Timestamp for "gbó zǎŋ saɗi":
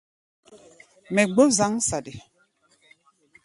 1.33-2.13